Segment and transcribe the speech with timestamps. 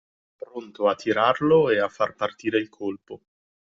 [0.43, 3.21] Pronto a tirarlo e a far partire il colpo.